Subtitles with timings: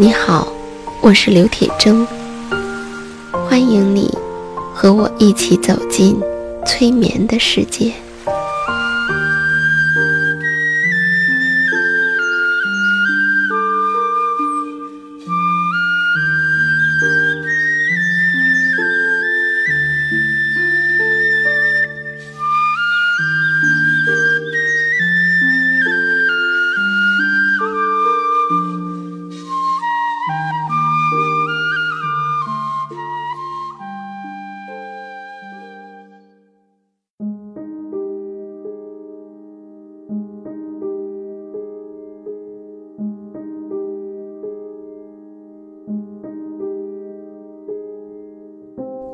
[0.00, 0.46] 你好，
[1.00, 2.06] 我是刘铁铮，
[3.48, 4.08] 欢迎你
[4.72, 6.16] 和我一起走进
[6.64, 7.92] 催眠的世界。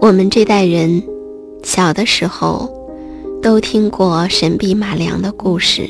[0.05, 1.03] 我们这代人
[1.63, 2.71] 小的时候
[3.41, 5.89] 都听过神笔马良的故事，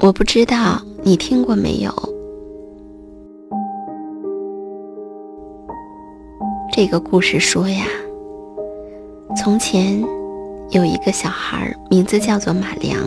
[0.00, 1.90] 我不知道你听过没有。
[6.70, 7.86] 这个故事说呀，
[9.34, 9.98] 从前
[10.72, 12.98] 有一个小孩，名字叫做马良，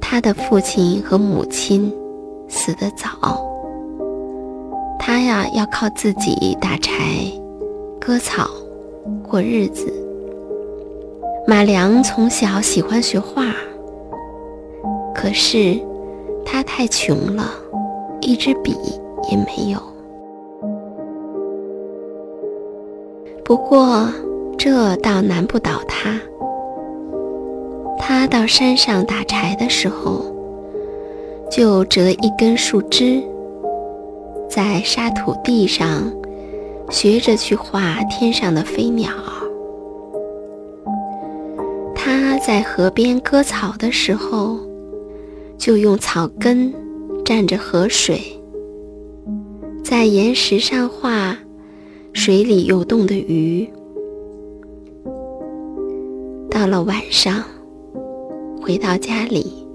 [0.00, 1.92] 他的父亲和母亲
[2.46, 3.44] 死得早，
[5.00, 7.02] 他呀要靠自己打柴。
[8.06, 8.48] 割草
[9.28, 9.92] 过日子。
[11.44, 13.52] 马良从小喜欢学画，
[15.12, 15.76] 可是
[16.44, 17.50] 他太穷了，
[18.20, 18.76] 一支笔
[19.28, 19.82] 也没有。
[23.44, 24.08] 不过
[24.56, 26.16] 这倒难不倒他。
[27.98, 30.24] 他到山上打柴的时候，
[31.50, 33.20] 就折一根树枝，
[34.48, 36.08] 在沙土地上。
[36.90, 39.10] 学着去画天上的飞鸟。
[41.94, 44.58] 他在河边割草的时候，
[45.58, 46.72] 就用草根
[47.24, 48.20] 蘸着河水，
[49.82, 51.36] 在岩石上画
[52.12, 53.68] 水里游动的鱼。
[56.48, 57.42] 到了晚上，
[58.62, 59.66] 回到家里，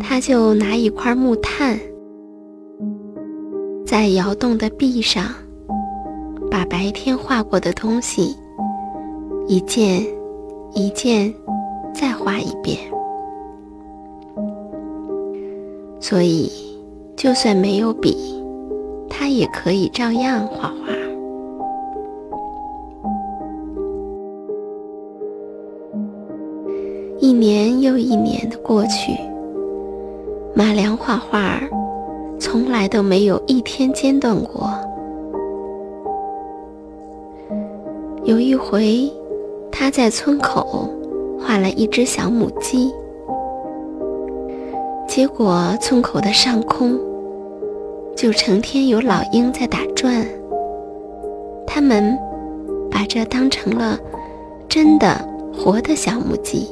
[0.00, 1.78] 他就拿一块木炭，
[3.86, 5.24] 在窑洞的壁上。
[6.54, 8.36] 把白天画过的东西
[9.48, 10.06] 一件
[10.72, 11.34] 一件
[11.92, 12.78] 再画一遍，
[15.98, 16.48] 所以
[17.16, 18.40] 就算没有笔，
[19.10, 20.94] 他也可以照样画画。
[27.18, 29.12] 一年又一年的过去，
[30.54, 31.60] 马良画画
[32.38, 34.70] 从来都没有一天间断过。
[38.24, 39.12] 有一回，
[39.70, 40.88] 他在村口
[41.38, 42.90] 画了一只小母鸡，
[45.06, 46.98] 结果村口的上空
[48.16, 50.26] 就成天有老鹰在打转。
[51.66, 52.18] 他们
[52.90, 53.98] 把这当成了
[54.70, 55.22] 真的
[55.54, 56.66] 活的小母鸡。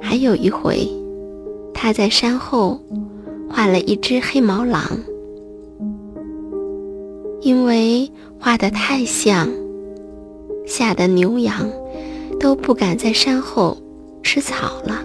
[0.00, 0.88] 还有一回，
[1.74, 2.78] 他在山后
[3.50, 4.82] 画了一只黑毛狼。
[7.46, 9.48] 因为画得太像，
[10.66, 11.64] 吓得牛羊
[12.40, 13.76] 都不敢在山后
[14.20, 15.00] 吃草了。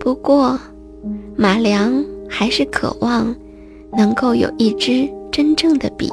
[0.00, 0.58] 不过，
[1.36, 3.36] 马良还是渴望
[3.92, 6.08] 能够有一支真正的笔。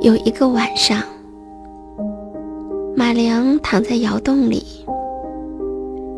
[0.00, 1.00] 有一个晚上，
[2.96, 4.64] 马良躺在窑洞里。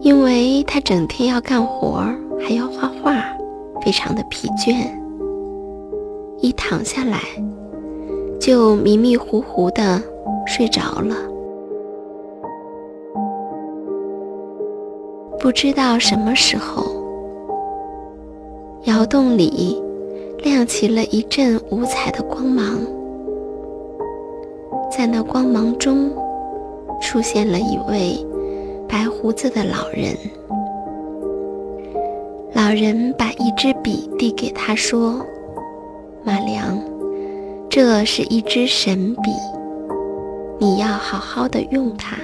[0.04, 2.04] 因为他整天要干活
[2.38, 3.24] 还要画画，
[3.80, 4.86] 非常的疲倦。
[6.40, 7.20] 一躺下来，
[8.38, 9.98] 就迷迷糊糊的
[10.46, 11.16] 睡着了。
[15.38, 16.84] 不知道什么时候，
[18.82, 19.82] 窑洞里
[20.42, 22.78] 亮起了一阵五彩的光芒，
[24.90, 26.10] 在那光芒中，
[27.00, 28.22] 出现了一位。
[28.94, 30.16] 白胡子的老人，
[32.52, 35.20] 老人把一支笔递给他，说
[36.24, 36.78] ：“马良，
[37.68, 39.32] 这是一支神笔，
[40.60, 42.16] 你要好好的用它。”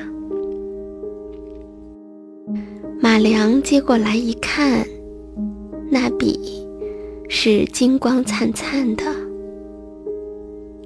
[3.03, 4.87] 马良接过来一看，
[5.91, 6.65] 那笔
[7.29, 9.05] 是金光灿灿的，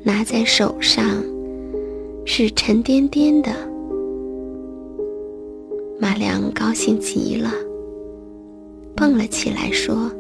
[0.03, 1.23] 拿在手上
[2.25, 3.51] 是沉甸甸的。
[6.01, 7.51] 马良高兴极了，
[8.97, 10.11] 蹦了起来，说：“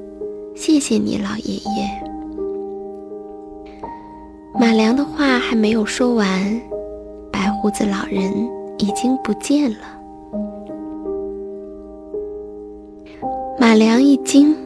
[0.54, 1.90] 谢谢你，老爷爷。”
[4.58, 6.60] 马良的话还没有说完，
[7.32, 8.32] 白胡子老人
[8.78, 9.78] 已经不见了。
[13.58, 14.56] 马良一惊，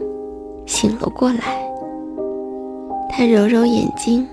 [0.66, 1.66] 醒了过来。
[3.08, 4.28] 他揉揉眼睛，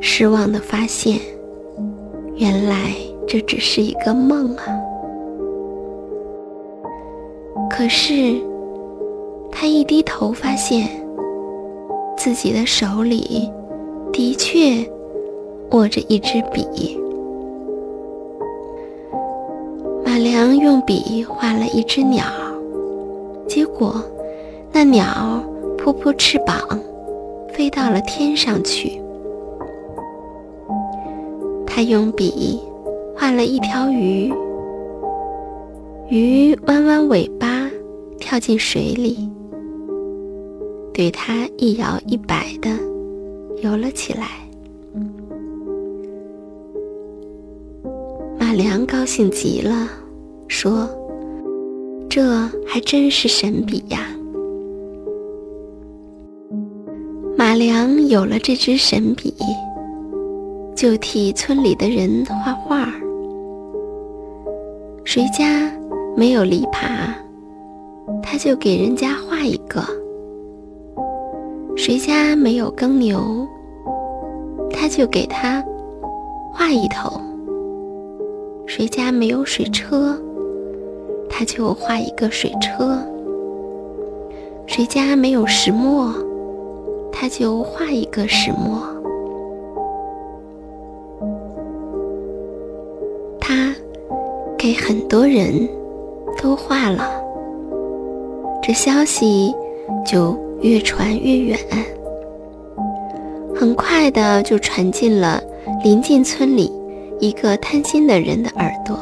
[0.00, 1.20] 失望地发现，
[2.34, 2.92] 原来
[3.26, 4.66] 这只是一个梦啊！
[7.74, 8.38] 可是，
[9.50, 10.86] 他一低头，发现
[12.18, 13.50] 自己的手里
[14.12, 14.86] 的确
[15.70, 16.98] 握着一支笔。
[20.04, 22.22] 马良用笔画了一只鸟，
[23.48, 24.04] 结果
[24.70, 25.42] 那鸟
[25.78, 26.78] 扑扑翅膀，
[27.54, 29.00] 飞到了天上去。
[31.66, 32.60] 他用笔
[33.16, 34.30] 画了一条鱼，
[36.10, 37.41] 鱼弯弯尾巴
[38.32, 39.28] 跳进水里，
[40.94, 42.70] 对他一摇一摆的
[43.62, 44.26] 游了起来。
[48.38, 49.86] 马良高兴极了。
[50.48, 50.88] 说
[52.08, 52.22] ：“这
[52.66, 54.00] 还真是神笔呀！”
[57.36, 59.34] 马良有了这支神笔，
[60.74, 62.90] 就替村里的人画画。
[65.04, 65.70] 谁家
[66.16, 67.12] 没有篱笆，
[68.32, 69.82] 他就给人家画一个；
[71.76, 73.46] 谁家没有耕牛，
[74.70, 75.62] 他就给他
[76.50, 77.20] 画一头；
[78.66, 80.18] 谁家没有水车，
[81.28, 82.96] 他就画一个水车，
[84.66, 86.10] 谁家没有石磨，
[87.12, 88.82] 他就画一个石磨。
[93.38, 93.74] 他
[94.56, 95.68] 给很多人
[96.42, 97.21] 都画了，
[98.64, 99.52] 这消息
[100.06, 101.58] 就越传越远，
[103.52, 105.42] 很快的就传进了
[105.82, 106.70] 临近村里
[107.18, 108.96] 一个贪心的人的耳朵。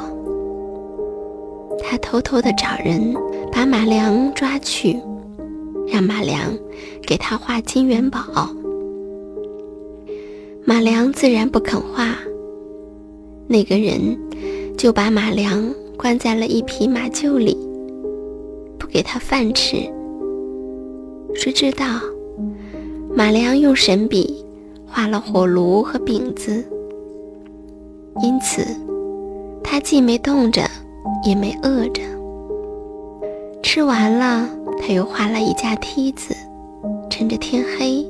[1.82, 3.14] 他偷偷的找人
[3.52, 4.98] 把马良抓去，
[5.86, 6.40] 让马良
[7.06, 8.20] 给他画金元宝。
[10.64, 12.16] 马良自然不肯画，
[13.46, 14.16] 那个人
[14.78, 15.62] 就把马良
[15.98, 17.56] 关在了一匹马厩里，
[18.90, 19.76] 给他饭吃。
[21.34, 21.87] 谁知道
[23.14, 24.44] 马良用神笔
[24.87, 26.64] 画了火炉和饼子，
[28.22, 28.66] 因此
[29.62, 30.62] 他既没冻着。
[31.22, 32.00] 也没饿着，
[33.62, 34.48] 吃完了，
[34.81, 36.34] 他又画了一架梯子，
[37.10, 38.06] 趁着天黑，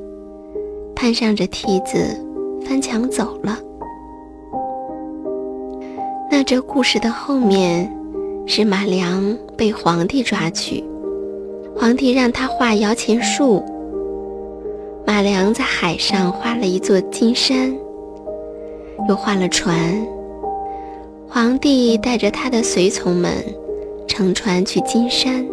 [0.95, 1.97] 攀上这梯子，
[2.65, 3.59] 翻墙走了。
[6.29, 7.91] 那这故事的后面，
[8.47, 10.83] 是马良被皇帝抓去，
[11.75, 13.63] 皇帝让他画摇钱树，
[15.05, 17.73] 马良在海上画了一座金山，
[19.07, 19.77] 又画了船。
[21.29, 23.31] 皇帝带着他的随从们
[24.05, 25.45] 乘船去金山。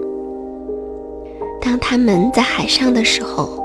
[1.60, 3.64] 当他们在海上的时候，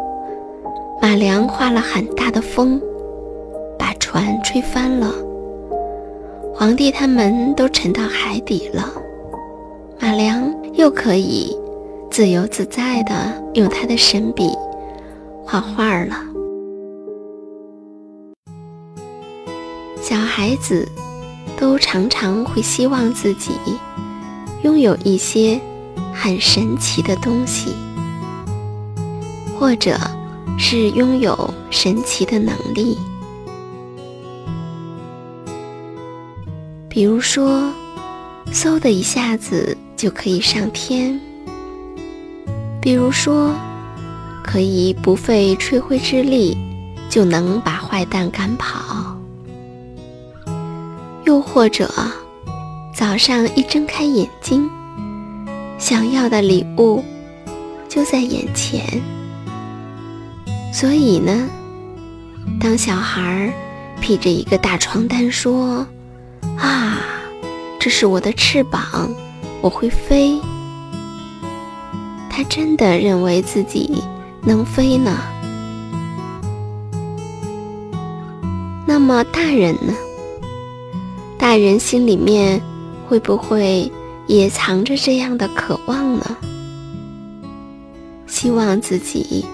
[1.02, 2.80] 马良画了很大的风，
[3.80, 5.12] 把船吹翻了。
[6.54, 8.94] 皇帝他们都沉到海底了，
[10.14, 11.58] 马良又可以
[12.12, 14.48] 自由自在的用他的神笔
[15.44, 16.16] 画画了。
[20.00, 20.88] 小孩子。
[21.56, 23.52] 都常常会希望自己
[24.64, 25.62] 拥有一些
[26.14, 27.74] 很神奇的东西，
[29.58, 29.98] 或者
[30.58, 32.98] 是拥有神奇的能力，
[36.90, 37.64] 比如说，
[38.52, 41.18] 嗖的一下子就可以上天；
[42.82, 43.56] 比如说，
[44.44, 46.58] 可以不费吹灰之力
[47.10, 49.18] 就能把坏蛋赶跑。
[51.24, 51.90] 又或者，
[52.94, 54.70] 早上一睁开眼睛，
[55.78, 57.02] 想要的礼物
[57.88, 59.02] 就在眼前。
[60.74, 61.48] 所以呢，
[62.60, 63.54] 当小孩
[64.02, 65.88] 披着一个大床单说
[66.60, 67.00] ：“啊，
[67.80, 69.10] 这是我的翅膀，
[69.64, 70.38] 我会飞。”
[72.30, 74.04] 他真的认为自己
[74.42, 75.18] 能飞呢？
[78.86, 79.94] 那么大人呢？
[81.38, 82.62] 大人心里面
[83.08, 83.92] 会不会
[84.28, 86.38] 也藏着这样的渴望呢？
[88.28, 89.46] 希望自己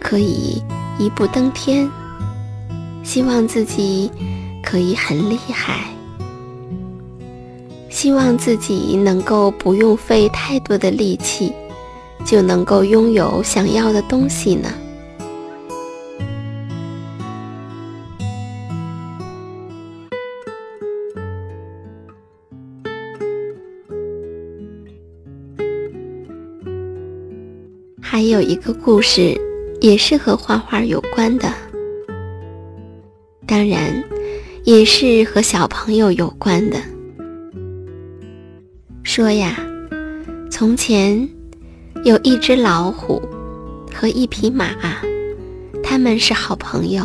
[0.00, 0.62] 可以
[0.98, 1.88] 一步登天，
[3.02, 4.10] 希望自己
[4.62, 5.84] 可以很厉害，
[8.02, 11.52] 希望自己能够不用费太多的力气
[12.24, 14.70] 就能够拥有想要的东西呢？
[28.00, 29.38] 还有一个故事
[29.82, 31.52] 也是和画画有关的。
[33.46, 34.02] 当然
[34.64, 36.80] 也是和小朋友有关的。
[39.20, 39.54] 说呀，
[40.50, 41.28] 从前
[42.04, 43.20] 有一只老虎
[43.94, 44.70] 和一匹马，
[45.82, 47.04] 他们是好朋友。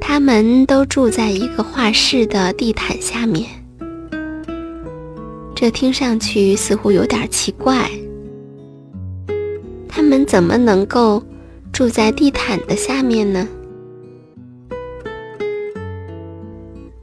[0.00, 3.44] 他们都住在一个画室的地毯下面，
[5.52, 7.90] 这听上去似乎有点奇怪。
[9.88, 11.20] 他们怎么能够
[11.72, 13.48] 住在地毯的下面呢？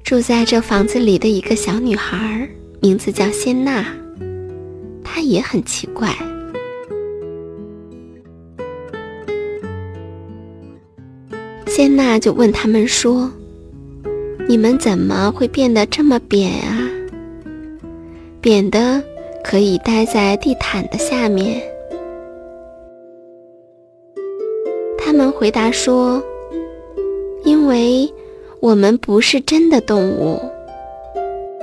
[0.02, 2.50] 住在这房子里的一个小女孩，
[2.84, 3.86] 名字叫仙娜，
[5.04, 6.10] 她也很奇怪。
[11.68, 13.32] 仙娜就问他们说
[14.50, 16.90] ：“你们怎么会变得这么扁啊？
[18.42, 19.02] 扁的
[19.44, 21.62] 可以待在地毯的下面。”
[24.98, 26.22] 他们回答说
[27.46, 28.12] ：“因为
[28.60, 30.42] 我们不是真的动物，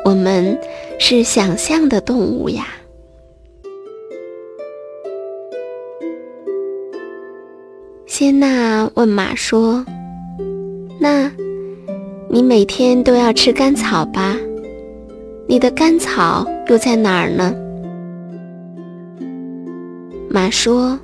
[0.08, 0.58] 我们
[0.98, 2.66] 是想象的动物呀。”
[8.06, 9.84] 仙娜问马说。
[10.98, 11.30] 那，
[12.30, 14.34] 你每天都要吃干草吧？
[15.46, 17.54] 你的干草又在哪儿呢？
[20.30, 20.98] 马说：“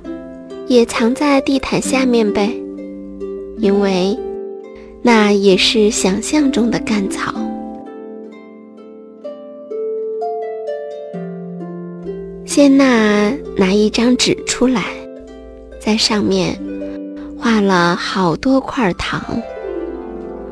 [0.67, 2.51] 也藏在地毯下面呗，
[3.59, 4.17] 因为
[5.03, 7.31] 那也是想象中的干草。”
[12.55, 14.81] 仙娜拿一张纸出来，
[15.77, 16.57] 在上面
[17.37, 19.21] 画了好多块糖。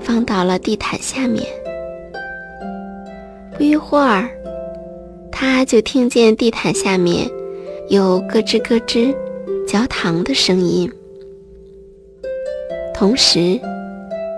[0.02, 1.48] 放到了地毯下面。
[3.58, 4.30] 不一会儿，
[5.32, 7.26] 他就听见地毯下面
[7.88, 9.16] 有咯吱咯吱
[9.66, 10.92] 嚼糖的声音，
[12.94, 13.58] 同时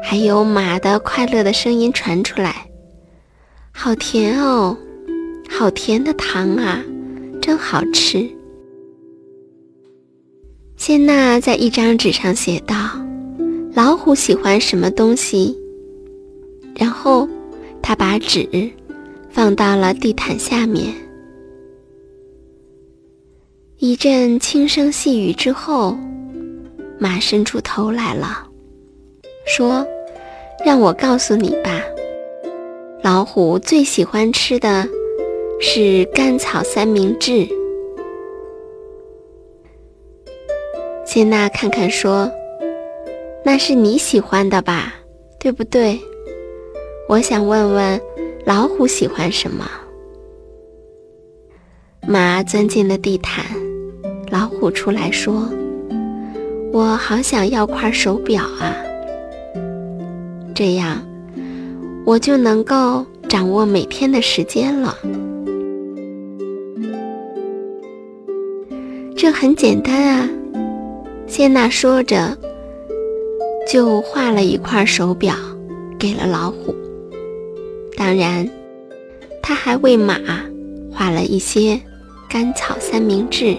[0.04, 2.68] 还有马的快乐的声音传出来
[3.74, 4.78] ：“好甜哦，
[5.50, 6.80] 好甜的糖啊，
[7.46, 8.28] 真好吃。”
[10.78, 12.76] 谢娜在一张纸上写道。
[13.76, 15.56] 老虎喜欢什么东西？
[16.76, 17.28] 然后，
[17.84, 18.72] 他把纸
[19.30, 20.92] 放到了地毯下面。
[23.78, 25.96] 一阵轻声细语之后，
[26.98, 28.48] 马伸出头来了，
[29.46, 29.86] 说
[30.66, 31.84] ：“让我告诉你吧，
[33.04, 34.88] 老虎最喜欢吃的
[35.60, 37.48] 是甘草三明治。”
[41.06, 42.32] 谢娜看看说。
[43.48, 44.96] 那是你喜欢的吧，
[45.40, 46.00] 对不对？
[47.08, 48.02] 我想问问，
[48.44, 49.70] 老虎喜欢什么？
[52.08, 53.46] 马钻进了地毯，
[54.32, 55.48] 老虎出来说
[56.74, 58.76] ：“我好想要块手表啊，
[60.56, 61.06] 这样
[62.04, 64.98] 我就能够掌握每天的时间了。”
[69.38, 70.30] 很简单啊，
[71.28, 72.36] 谢娜说着。
[73.68, 75.36] 就画了一块手表，
[76.00, 76.74] 给了老虎。
[77.98, 78.48] 当然，
[79.42, 80.18] 他还为马
[80.90, 81.78] 画了一些
[82.30, 83.58] 甘草三明治。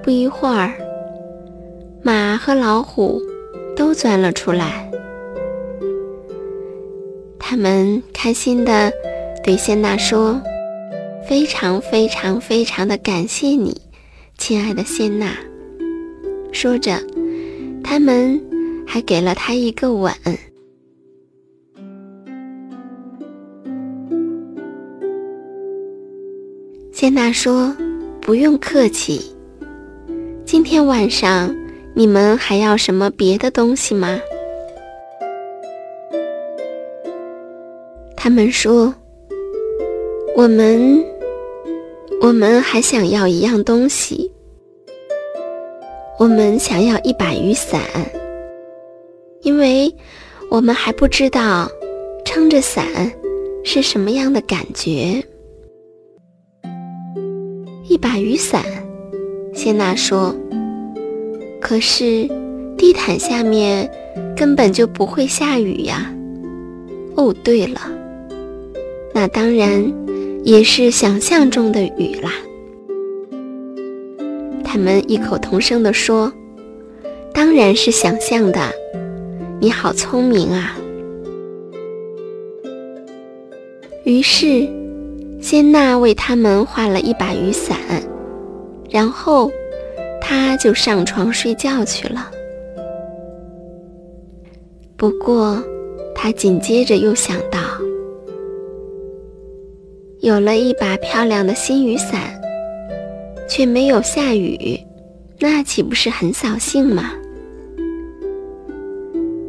[0.00, 0.74] 不一会儿，
[2.02, 3.20] 马和老虎
[3.74, 4.88] 都钻了出来。
[7.40, 8.92] 他们开心地
[9.42, 10.40] 对谢娜说
[11.28, 13.78] ：“非常非常非常的感谢你，
[14.38, 15.36] 亲爱的仙娜。”
[16.52, 16.98] 说着，
[17.84, 18.40] 他们
[18.86, 20.10] 还给了他一个吻。
[26.90, 27.76] 谢娜说
[28.22, 29.20] ：“不用客气。
[30.46, 31.54] 今天晚上
[31.94, 34.18] 你们还要什么别的东西吗？”
[38.16, 38.94] 他们说
[40.34, 41.04] ：“我们，
[42.20, 44.30] 我们还想要一样东西。”
[46.18, 47.80] 我们想要一把雨伞，
[49.42, 49.94] 因为
[50.50, 51.70] 我们还不知道
[52.24, 52.84] 撑着伞
[53.62, 55.22] 是什么样的感觉。
[57.88, 58.64] 一把雨伞，
[59.54, 60.34] 谢娜说。
[61.60, 62.28] 可是
[62.76, 63.88] 地毯下面
[64.36, 66.12] 根本就不会下雨呀。
[67.14, 67.80] 哦，对了，
[69.14, 69.84] 那当然
[70.48, 72.32] 也是想象中的雨啦。
[74.64, 76.32] 他们异口同声地说
[77.34, 78.58] ：“当然是想象的，
[79.60, 80.74] 你好聪明啊！”
[84.04, 84.66] 于是，
[85.38, 87.76] 仙娜为他们画了一把雨伞，
[88.88, 89.50] 然后
[90.18, 92.30] 他就上床睡觉去了。
[94.96, 95.62] 不过，
[96.14, 97.57] 他紧接着又想到，
[100.20, 102.40] 有了一把漂亮的新雨伞，
[103.48, 104.78] 却没有下雨，
[105.38, 107.12] 那岂不是很扫兴吗？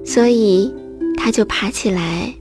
[0.06, 0.74] 所以，
[1.18, 2.34] 他就爬起来。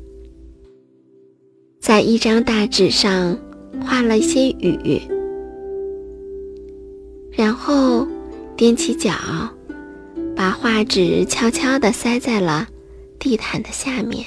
[1.80, 3.38] 在一张大纸上
[3.80, 5.00] 画了一些雨，
[7.32, 8.06] 然后
[8.58, 9.12] 踮起脚，
[10.36, 12.68] 把画纸悄悄地塞在了
[13.18, 14.26] 地毯的下面。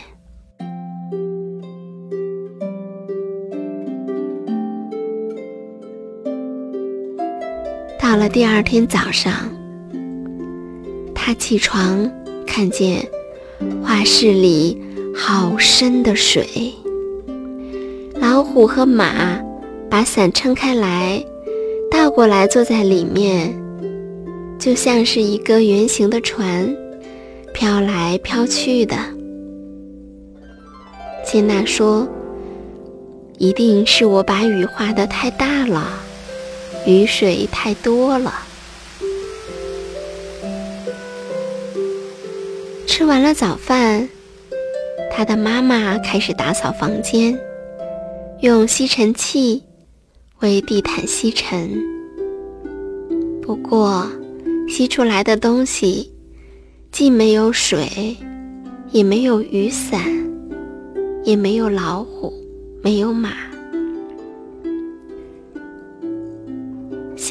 [8.11, 9.31] 到了第二天早上，
[11.15, 12.11] 他起床，
[12.45, 13.07] 看见
[13.81, 14.77] 画室里
[15.15, 16.73] 好深的水。
[18.15, 19.39] 老虎和马
[19.89, 21.25] 把伞撑开来，
[21.89, 23.57] 倒过来坐在里面，
[24.59, 26.69] 就像是一个圆形的船，
[27.53, 28.97] 飘来飘去的。
[31.25, 32.05] 金娜说
[33.39, 36.00] ：“一定是我把雨画的太大了，
[36.85, 38.33] 雨水太多了。”
[42.87, 44.07] 吃完了早饭，
[45.11, 47.37] 他的妈妈开始打扫房间。
[48.41, 49.61] 用吸尘器
[50.39, 51.71] 为地毯吸尘，
[53.41, 54.09] 不过
[54.67, 56.11] 吸出来的东西
[56.91, 58.17] 既没有水，
[58.91, 60.01] 也没有雨伞，
[61.23, 62.33] 也没有老虎，
[62.83, 63.50] 没有马。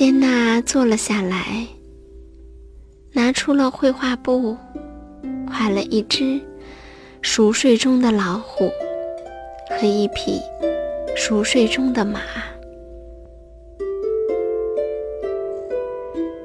[0.00, 1.66] 谢娜坐了下来，
[3.12, 4.56] 拿出了绘画布，
[5.46, 6.40] 画了一只
[7.20, 8.70] 熟睡中的老虎
[9.68, 10.40] 和一匹。
[11.14, 12.22] 熟睡中的马，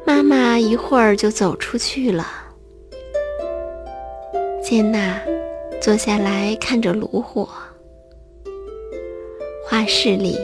[0.06, 2.28] 妈妈一会儿就走出去了。
[4.62, 5.18] 简娜
[5.80, 7.48] 坐下来看着炉火，
[9.66, 10.36] 画室里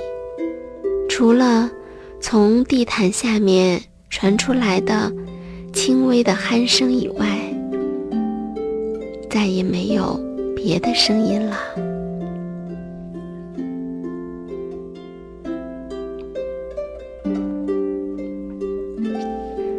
[1.10, 1.70] 除了
[2.22, 5.12] 从地毯下面传出来的
[5.74, 7.26] 轻微的鼾声以外，
[9.30, 10.18] 再也没有
[10.56, 11.58] 别的声音了。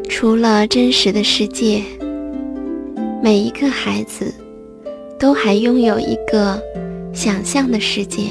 [0.09, 1.83] 除了真实的世界，
[3.23, 4.35] 每一个孩子
[5.19, 6.61] 都还拥有一个
[7.15, 8.25] 想象的世界。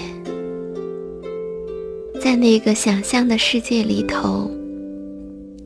[2.41, 4.49] 那个想象的世界里头，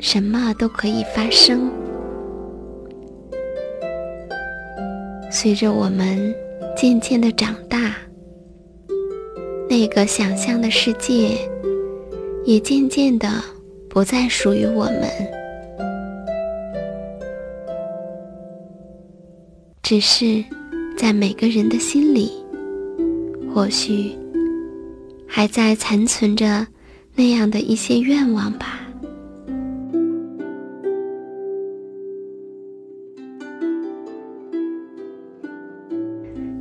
[0.01, 1.71] 什么都可以发生。
[5.31, 6.35] 随着我们
[6.75, 7.95] 渐渐的长大，
[9.69, 11.37] 那个想象的世界
[12.43, 13.29] 也渐渐的
[13.89, 15.09] 不再属于我们。
[19.81, 20.43] 只是，
[20.97, 22.33] 在每个人的心里，
[23.53, 24.11] 或许
[25.37, 26.65] 还在残存着
[27.13, 28.79] 那样的一些愿望吧。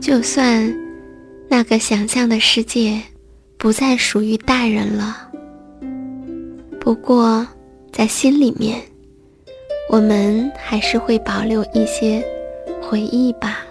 [0.00, 0.76] 就算
[1.48, 3.00] 那个想象的世界
[3.56, 5.30] 不再属于大人了，
[6.80, 7.46] 不过
[7.92, 8.82] 在心里面，
[9.88, 12.20] 我们还是会保留一些。
[12.82, 13.63] 回忆吧。